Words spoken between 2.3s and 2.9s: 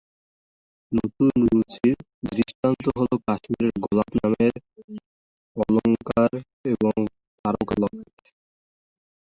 দৃষ্টান্ত